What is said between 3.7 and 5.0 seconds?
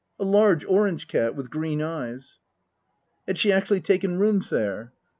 taken rooms there?